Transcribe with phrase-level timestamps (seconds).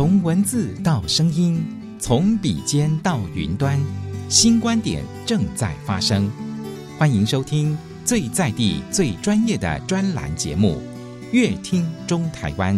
[0.00, 1.62] 从文字到声音，
[1.98, 3.78] 从笔尖到云端，
[4.30, 6.26] 新观点正在发生。
[6.98, 10.80] 欢迎收听最在地、最专业的专栏节目
[11.32, 12.74] 《乐听中台湾》。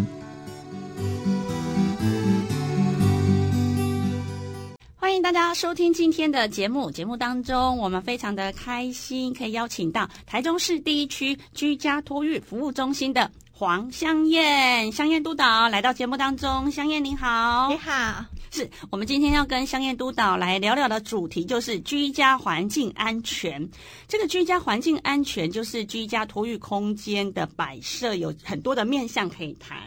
[4.96, 6.90] 欢迎大家收听今天的节目。
[6.90, 13.30] 节目当中，我们非常的开心，可以邀请到台中市第一区居家托育服务中心的。
[13.62, 16.68] 黄香燕，香燕督导来到节目当中。
[16.68, 23.70] 香燕您好，你好，是我们今天要跟香燕督导来聊聊的主题，就是居家环境安全。
[24.08, 29.78] 这个居家环境安全，就是居家托育空间的摆设，有很多的面向可以谈。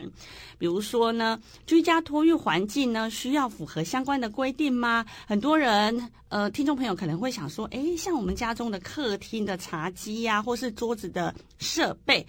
[0.57, 5.05] 比如说呢，居家托育环境呢，需要符合相关的规定吗？
[5.27, 12.25] 很多人，呃，听众朋友可能会想说，诶，像我们家中的客厅的茶几呀、啊，或是桌子的设备。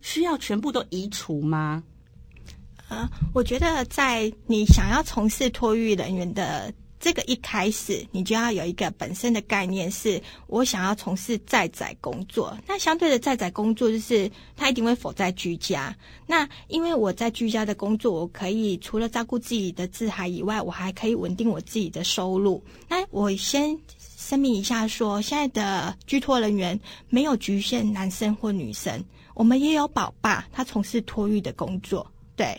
[0.00, 1.82] 需要全部都移除吗？
[2.88, 12.54] 呃，我觉得在你想要从事托育人员的这个一开始，你就要有一个本身的概念，是我想要从事在宅工作。
[12.66, 15.96] 那相对的在宅工作，就是他一定会否在居家。
[16.26, 22.62] 那因为我在居家的工作，我可以除了照顾自己的自孩以外，我还可以稳定我自己的收入。
[22.88, 23.78] 那我先
[24.30, 26.78] 声明一下说，说现在的居托人员
[27.08, 29.04] 没有局限男生或女生。
[29.34, 32.56] 我们也有宝爸，他从事托育的工作，对，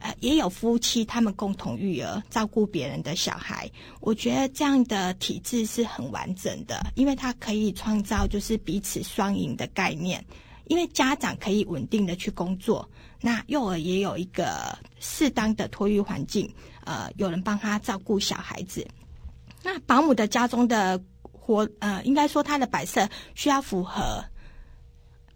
[0.00, 3.70] 呃，也有夫妻，他们共同育儿，照顾别人的小孩。
[4.00, 10.24] 我觉得这样的体制是很完整的，因为它可以创造就是彼此双赢的概念。
[10.64, 12.88] 因为家长可以稳定的去工作，
[13.20, 16.52] 那幼儿也有一个适当的托育环境，
[16.84, 18.84] 呃，有人帮他照顾小孩子。
[19.64, 21.00] 那保姆的家中的
[21.44, 24.24] 活，呃，应该说它的摆设需要符合。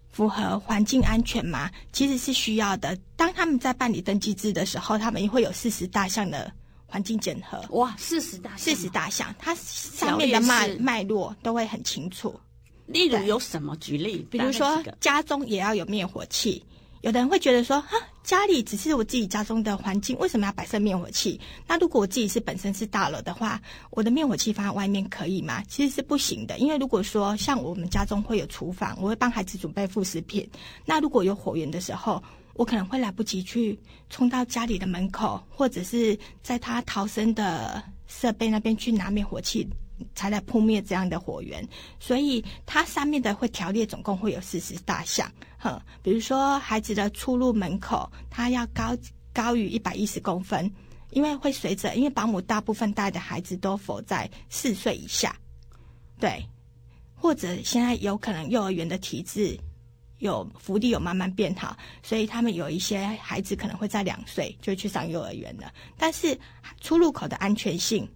[0.09, 1.71] 符合环境安全吗？
[1.93, 2.97] 其实是需要的。
[3.17, 6.51] 当他们在办理登记制的时候，他们也会有四十大项的
[6.87, 7.63] 环境检核。
[7.77, 12.35] 哇，四十大项，四十大项，它上面的脉脉络都会很清楚。
[12.87, 13.77] 例如有什么？
[13.77, 16.65] 举例，比如说家中也要有灭火器。
[17.07, 21.41] 有的人会觉得说，哈，家里只是我自己家中的环境，为什么要摆设灭火器？
[21.65, 25.63] 那如果我自己是本身是大楼的话，我的灭火器放在外面可以吗？
[25.69, 30.51] 其实是不行的，因为如果说像我们家中会有厨房，我会帮孩子准备副食品，
[30.85, 32.21] 那如果有火源的时候，
[32.55, 33.79] 我可能会来不及去
[34.11, 39.65] 冲到家里的门口，或者是在他逃生的设备那边去拿灭火器。
[40.15, 41.67] 才来扑灭这样的火源，
[41.99, 48.97] 所以它上面的会条列总共会有四十大项，哼，比如说孩子的出入门口，它要高
[49.33, 50.71] 高于一百一十公分，
[51.11, 55.35] 因为会随着，因为保姆大部分带的孩子都否在四岁以下，
[56.19, 56.47] 对，
[57.15, 59.59] 或者现在有可能幼儿园的体制
[60.19, 66.39] 有福利有慢慢变好，所以他们有一些孩子可能会在两岁就去上幼儿园了，但是
[66.81, 68.07] 出入口的安全性。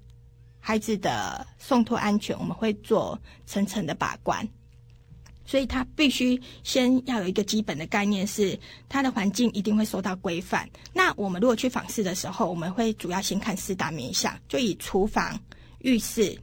[0.60, 4.46] 孩子的送托安全，我们会做层层的把关，
[5.44, 8.56] 所以他必须先要有一个基本的概念，是
[8.88, 10.68] 他的环境一定会受到规范。
[10.92, 15.40] 那我们如果去访视的时候，我们会主要先看四大面向，就以厨房、
[15.80, 16.38] 浴室，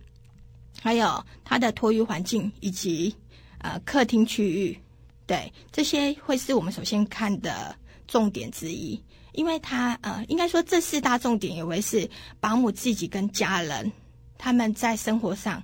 [0.82, 3.16] 还有他的托育环境以及
[3.60, 4.78] 呃客厅区域，
[5.26, 7.76] 对，这些会是我们首先看的
[8.08, 9.02] 重点之一，
[9.34, 13.92] 因为他呃应该说这四大重点也会是保姆自己跟家人。
[14.38, 15.62] 他们在生活上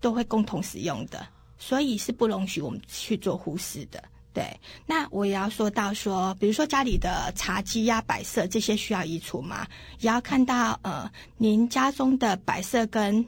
[0.00, 1.26] 都会共同使用的，
[1.58, 4.02] 所以是不容许我们去做忽视的。
[4.32, 4.44] 对，
[4.86, 9.66] 那我也要说到说，比如说家里的茶几呀、摆设这些需要移除吗？
[9.98, 13.24] 也要看到呃，您家中的摆设跟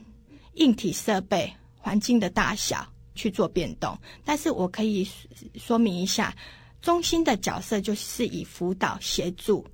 [0.55, 3.99] 硬体设备环境的大小去做变动。
[4.25, 5.09] 但是我可以
[5.57, 6.33] 说明一下，
[6.81, 9.67] 中心的角色就是以辅导协助，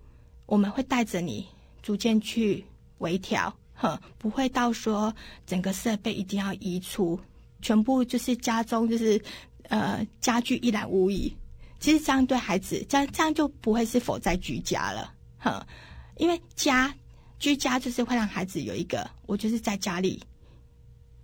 [0.46, 1.46] 我们会带着你
[1.82, 2.64] 逐渐去
[2.98, 3.54] 微调。
[3.76, 5.14] 哼，不会到说
[5.46, 7.20] 整个设备一定要移除，
[7.62, 9.22] 全部就是家中就是
[9.68, 11.34] 呃家具一览无遗。
[11.78, 15.64] 其实这样对孩子，这样这样就不会是否在居家了，哼，
[16.16, 16.92] 因为家
[17.38, 20.22] 居家就是会让孩子有一个我就是在家里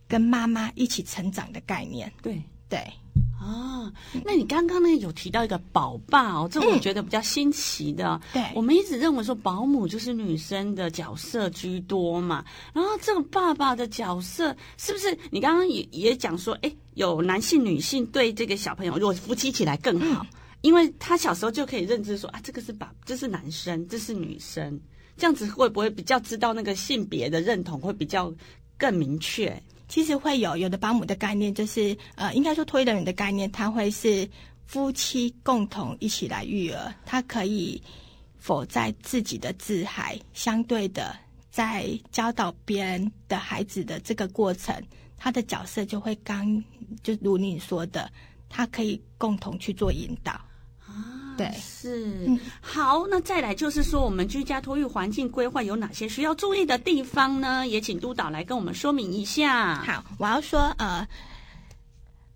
[0.07, 2.13] 跟妈妈一起成长的概念。
[2.23, 2.93] 对对。
[3.43, 3.93] 啊，
[4.25, 8.21] 那你刚刚呢有提到一个宝爸哦，这我觉得比较新奇的。
[8.33, 15.19] 对、嗯，我们一直认为说保姆就是女生的角色居多嘛，然后这个爸爸的角色是不是？
[15.31, 24.81] 你刚刚也也讲说，哎，有男性、女性对这个小朋友，如果夫妻起来更好，嗯、因为他小时候就可以认知说啊，这个是爸，这是男生，这是女生，
[25.17, 28.33] 这样子会不会比较知道那个性别的认同会比较
[28.79, 29.61] 更明确？
[29.93, 34.27] 其实会有有的保姆的概念，就是呃，应该说托育人员的概念，他会是
[34.65, 37.79] 夫妻共同一起来育儿，他可以
[38.39, 41.15] 否在自己的自孩，相对的，
[41.51, 44.75] 在教导别人的孩子的这个过程，
[45.19, 46.65] 他的角色就会刚，
[47.03, 48.11] 就如你说的，
[48.49, 50.41] 他可以共同去做引导。
[51.53, 52.07] 是。
[52.27, 57.67] 嗯、好，那再来就是说，我们居家托育环境规划有哪些需要注意的地方呢？
[57.67, 59.77] 也请督导来跟我们说明一下。
[59.83, 61.07] 好，我要说，呃。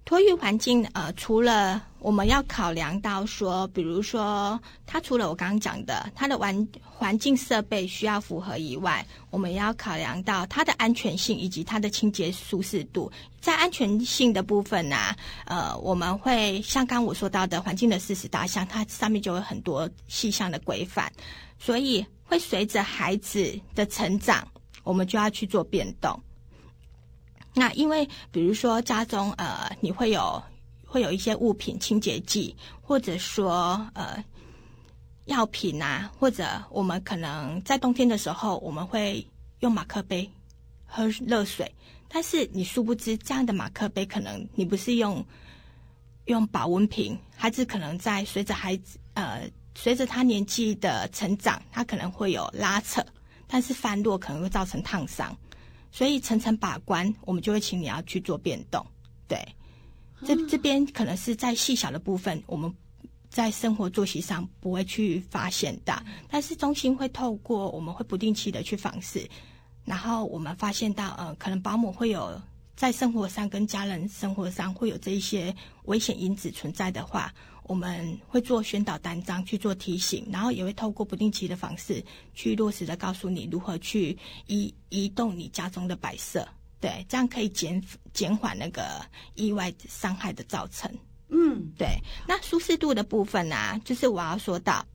[0.06, 13.10] 托育环境，呃，除了我们要考量到说，比如说，它除了我刚刚讲的，它的环环境设备需要符合以外，我们也要考量到它的安全性以及它的清洁舒适度。
[13.40, 14.96] 在安全性的部分呢、
[15.44, 21.12] 呃，我们会像刚刚我说到的环境的四十大项，它上面就有很多细项的规范，
[21.58, 24.46] 所以会随着孩子的成长，
[24.84, 26.16] 我们就要去做变动。
[27.58, 30.42] 那因为，比如说家中呃，你会有
[30.86, 34.22] 会有一些物品清洁剂，或者说呃
[35.24, 39.26] 药品啊，或者我们可能在冬天的时候，我们会
[39.60, 40.30] 用马克杯
[40.84, 41.74] 喝热水，
[42.08, 45.24] 但是你殊不知这样的马克杯可能你不是用
[46.26, 53.02] 用保温瓶，孩子可能在随着孩子呃随着他年纪的成长，他可能会有拉扯，
[53.46, 55.34] 但是翻落可能会造成烫伤。
[55.96, 58.84] 所以层层把关，我们就会请你要去做变动。
[59.26, 59.42] 对，
[60.26, 62.70] 这这边可能是在细小的部分，我们
[63.30, 69.26] 在生活作息上不会去发现的，但是中心会透过我们会不定期的去访视，
[69.86, 72.38] 然后我们发现到，呃，可能保姆会有
[72.76, 77.32] 在生活上跟家人生活上会有这一些危险因子存在的话。
[77.68, 82.02] 我们会做宣导单张去做提醒，然后也会透过不定期的方式
[82.32, 84.16] 去落实的告诉你如何去
[84.46, 86.46] 移移动你家中的摆设，
[86.80, 87.82] 对，这样可以减
[88.12, 89.04] 减缓那个
[89.34, 90.88] 意外伤害的造成。
[91.28, 91.88] 嗯，对。
[92.28, 94.86] 那舒适度的部分呢、啊，就是我要说到，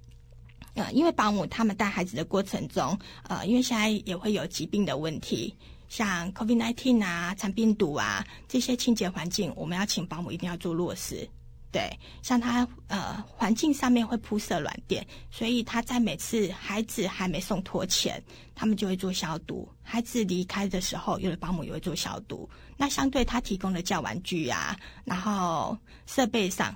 [0.75, 5.53] 呃，因为保姆他们带孩子的过程中，呃，因为现在也会有疾病的问题，
[5.89, 11.27] 像 COVID-19 啊、肠病毒啊这些清洁环境，我们要请保姆一定要做落实。
[11.71, 11.89] 对，
[12.21, 18.21] 像他呃，环境上面会铺设软垫，所以他在每次孩子还没送托前，
[18.53, 19.67] 他们就会做消毒。
[19.81, 22.49] 孩子离开的时候，有的保姆也会做消毒。
[22.75, 26.75] 那相对他提供的教玩具啊，然后设备上，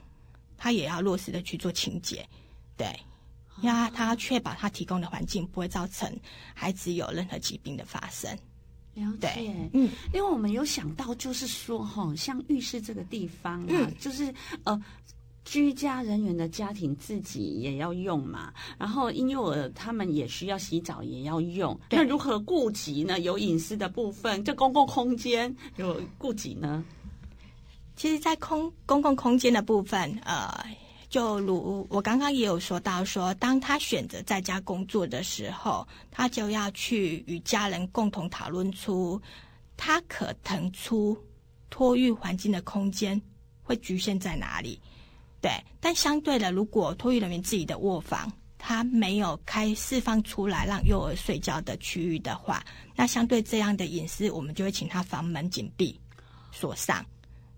[0.58, 2.26] 他也要落实的去做清洁。
[2.78, 2.88] 对，
[3.62, 6.10] 因为他要确保他提供的环境不会造成
[6.54, 8.38] 孩子有任何疾病的发生。
[8.96, 14.34] 了解，嗯，因为我们有想到，就是说，哈，像浴室这个地方啊，嗯、就是
[14.64, 14.82] 呃，
[15.44, 23.20] 居家人员的家庭自己也要用嘛，然后婴幼儿他们也需要洗澡，也要用，那如何顾及呢？
[23.20, 26.84] 有隐私的部分，这公共空间有顾及呢？
[27.98, 30.66] 其实，在空公共空间的部分，呃。
[31.16, 39.22] 就如我刚刚也有说到说，当他选择在家工作的时候，他就要去与家人共同讨论出
[39.78, 41.18] 他可腾出
[41.70, 43.22] 托育环境的空间
[43.64, 44.78] 会局限在哪里。
[45.40, 52.62] 对，但相对的，如果托育人员自己的卧房他没有开释放出来让幼儿睡觉的区域的话，
[52.94, 55.98] 那相对这样的隐私，我们就会请他房门紧闭
[56.52, 57.06] 锁上。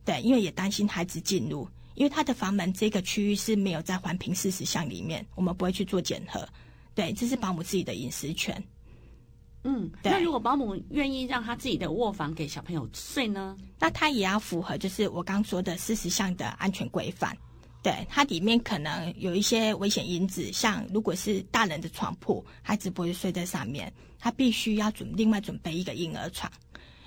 [0.06, 1.68] 对，因为也担心孩子进入。
[1.98, 6.48] 因为他的房门这个区域是没有在环评四十项里面，我们不会去做检核。
[6.94, 8.64] 对，这是保姆自己的隐私权。
[9.64, 10.12] 嗯，对。
[10.12, 13.58] 那如果保姆愿意让他自己的卧房给小朋友睡呢？
[13.80, 17.36] 那他也要符合，就是我刚说的四十项的安全规范。
[17.82, 26.52] 对，它里面可能有一些危险因子，像如果是大人的床铺，孩子不会睡在上面，他必须要准另外准备一个婴儿床，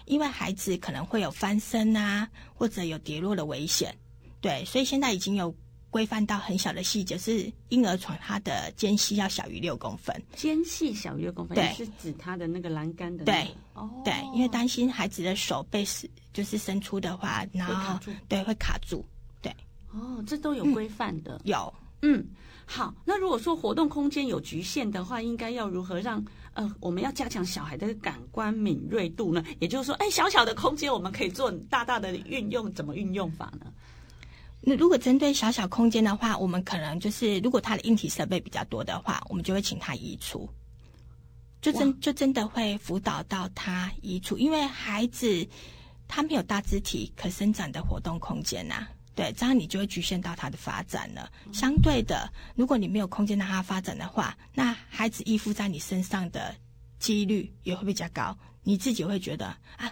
[0.07, 3.95] 因为孩子可能会有翻身啊，或者有跌落的危险。
[4.41, 5.55] 对，所以现在已经有
[5.91, 19.05] 规范到很小的细节，是婴儿床它的间隙要小于六公分，间隙小于六公分，对，是指它的那个栏杆的、那个，对，哦，对，因为担心孩子的手被是就是伸出的话，然后会卡住，对，会卡住，
[19.43, 19.55] 对，
[19.93, 22.25] 哦，这都有规范的，嗯、有，嗯，
[22.67, 29.45] 好，那如果说活动空间有局限的话，应该要如何让呃，我们要加强小孩的感官敏锐度呢？
[29.59, 33.67] 也就是说，哎，小小的空间我们可以做大大的运用，怎么运用法呢？
[34.63, 40.47] 那如果针对小小空间的话，我们可能就是如果他的硬体设备比较多的话，我们就会请他移除，
[41.63, 45.49] 就真就真的会辅导到他移除，因为孩子
[46.07, 51.33] 他没有大肢体可伸展的活动空间呐、啊，对，这样你就会局限到他的发展了。
[51.55, 56.55] 相对的，如果你没有空间让他发展的话，那孩子依附在你身上的
[56.99, 59.47] 几率也会比较高，你自己会觉得
[59.79, 59.91] 啊，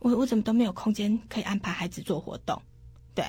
[0.00, 2.60] 我我怎么都没有空间可以安排孩子做活动，
[3.14, 3.24] 对。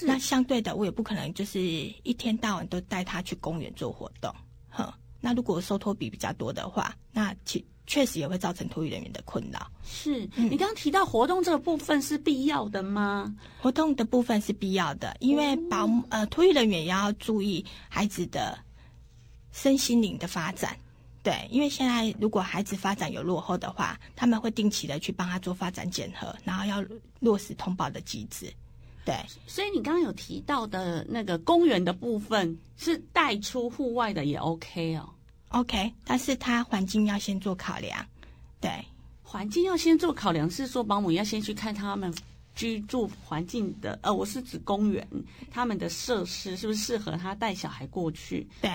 [0.00, 4.34] 那相对的，我也不可能就是一天到晚都带他去公园做活动。
[4.70, 9.70] 哼，那如果收托比比较多的话，那其确实也会造成托育人员的困扰。
[9.84, 13.34] 是、嗯、你刚刚提到活动这个部分是必要的吗？
[13.60, 18.58] 活动的部分是必要的，因为保姆呃托育人员也要注意孩子的
[19.50, 20.74] 身心灵的发展。
[21.22, 26.82] 对，因为现在如果孩子发展有落后的话，他们会定期的去帮他做发展检核，然后要
[27.20, 28.52] 落实通报的机制。
[29.04, 29.14] 对，
[29.46, 35.08] 所以你刚刚有提到的那个公园的部分是带出户外的也 OK 哦
[35.48, 38.06] ，OK，但是它环境要先做考量。
[38.60, 38.70] 对，
[39.22, 42.14] 环境要先做考量，是说保姆要先去看他们
[42.54, 45.06] 居住环境的，呃，我是指公园
[45.50, 48.46] 他们的设施是不是适合他带小孩过去？
[48.60, 48.70] 对，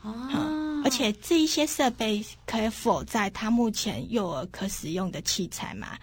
[0.00, 0.30] 啊。
[0.32, 5.98] 嗯而且这一些设备可否在他目前幼儿可使用的器材嘛？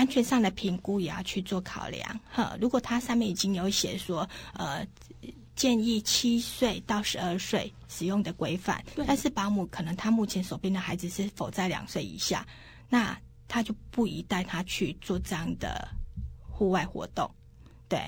[0.00, 2.20] 安全上的评估也要去做考量。
[2.30, 4.86] 哈，如果它上面已经有写说，呃，
[5.54, 12.46] 建议七岁到十二岁使用的规范，但是保姆可能他目前手边的孩子是否在两岁以下，
[12.88, 13.14] 那
[13.46, 15.86] 他就不宜带他去做这样的
[16.48, 17.30] 户外活动。
[17.86, 18.00] 对，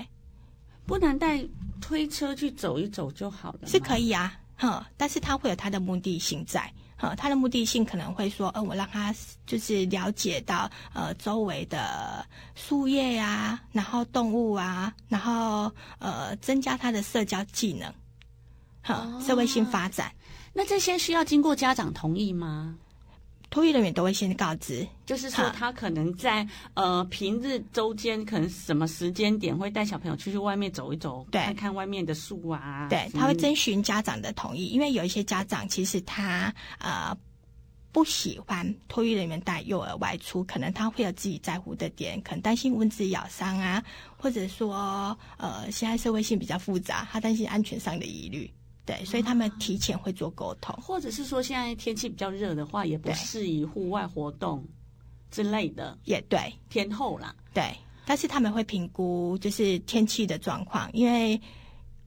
[0.87, 1.45] 不能带
[1.79, 4.35] 推车去走一走就好了，是可以啊。
[4.55, 6.73] 哼，但是他会有他的目的性在，
[7.03, 9.13] 哼，他的目的性可能会说，呃，我让他
[9.45, 15.69] 就是了解到，呃，周围的树叶呀、啊，然后动物啊，然后
[15.99, 17.93] 呃，增加他的社交技能，
[18.81, 20.09] 好，社会性发展。
[20.53, 22.75] 那这些需要经过家长同意吗？
[23.53, 32.87] 托育人员都会先告知，就是说他可能在呃平日周间，可能什么时间点会带小朋友出去外面走一走，对，看看外面的树啊。
[32.89, 37.15] 对，他会征询家长的同意，因为有一些家长其实他呃
[37.91, 43.83] 不喜欢托育人员带幼儿外出，可能他会有自己在乎的点，可能担心蚊子咬伤啊，
[44.17, 48.51] 或者说呃现在社会性比较复杂，他担心安全上的疑虑。
[48.85, 54.65] 对，所以他们提前会做沟通，或者是说现在天气比较热的话，也不适宜户外活动
[55.31, 55.97] 之类的。
[56.03, 57.63] 也对，天候啦，对。
[58.05, 61.39] 但是他们会评估就是天气的状况，因为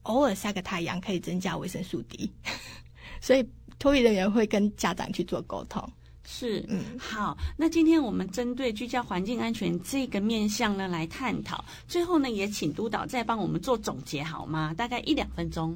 [0.03, 2.31] 偶尔晒个太阳可以增加维生素 D，
[3.23, 3.43] 所以
[3.79, 5.83] 托育人员会跟家长去做沟通。
[6.29, 7.35] 是，嗯，好。
[7.57, 14.75] 那今天我们针对居家环境安全这个面向呢来探讨，最后呢也请督导再帮我们做总结好吗？
[14.75, 15.75] 大概一两分钟。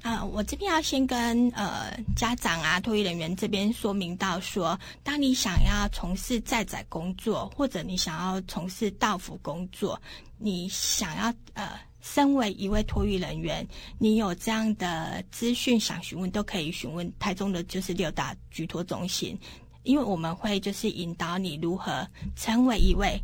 [0.00, 10.00] 啊、呃，我这边要先跟呃家长啊、托育人员这边说明到说，当你想要从事在宅工作，或者你想要从事到府工作，
[10.38, 13.66] 你想要呃，身为一位托育人员，
[13.98, 19.36] 你有这样的资讯想询问，都可以询问台中的就是六大居托中心，
[19.82, 23.20] 因为我们会就是引导你如何成为一位，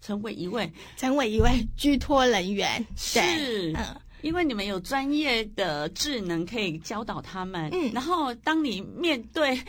[0.00, 4.00] 成为一位，成为一位 居托人员，是，嗯。
[4.22, 9.60] 因为你们有专业的智能可以教导他们，嗯，然后当你面对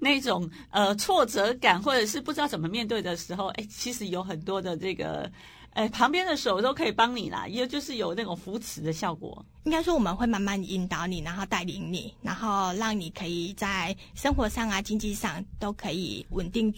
[0.00, 5.30] 那种呃挫折感或者是不知道怎么面对的时候，哎，其实有很多的这个，
[5.74, 9.44] 哎，旁边的手都可以帮你啦，也就是有那种扶持的效果。
[9.64, 16.74] 应该说我们会慢慢引导你，然后带领你，然后让你可以在生活上啊、经济上都可以稳定，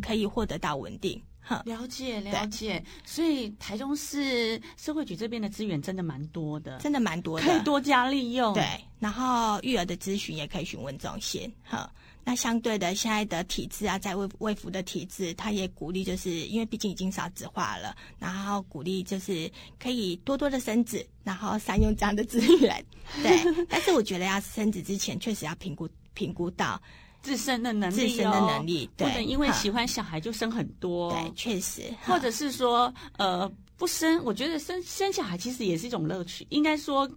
[0.00, 1.20] 可以获得到稳定。
[1.64, 8.54] 了解了解，所以台中市社会局这边的资源真的蛮多的，真的蛮多的，可以多加利用。
[8.54, 8.64] 对，
[8.98, 11.52] 然后育儿的咨询也可以询问中心。
[11.62, 11.92] 哈，
[12.24, 22.84] 那相对的，现在的体制啊，在卫卫福的体制，他也鼓励，就是因为毕竟已经少子化了，然后鼓励就是可以多多的生子，然后善用这样的资源。
[23.22, 26.80] 对，但是我觉得要生子之前，确实要评估评估到。
[27.22, 36.46] 自身的能力，自身的能力，对，不能因为喜欢小孩就生很多，对，确实，或者是说，呃，不生，我觉得生生小孩其实也是一种乐趣。
[36.50, 37.08] 应该说，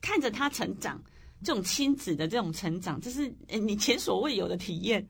[0.00, 1.02] 看着他成长，
[1.42, 5.06] 这种亲子的这种成长，这是你前所未有的体验，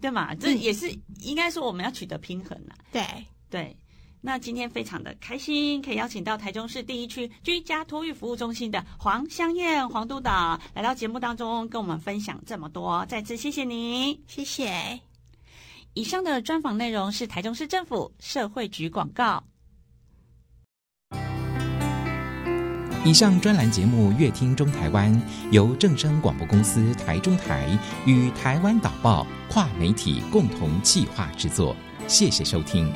[0.00, 0.34] 对吗？
[0.34, 0.88] 这也是
[1.20, 3.04] 应该说我们要取得平衡了，对
[3.50, 3.76] 对。
[4.20, 13.06] 那今天非常的开心，可以邀请到台中市第一区居家托育服务中心的黄香燕黄督导来到节目当中，跟我们分享这么多。
[13.06, 15.00] 再次谢谢你，谢谢。
[15.94, 19.42] 以上的专访内容是台中市政府社会局广告。
[23.04, 25.10] 以上专栏节目《乐听中台湾》
[25.50, 31.74] 由正声广播公司台中台与台湾导报跨媒体共同企划制作，
[32.06, 32.92] 谢谢收听。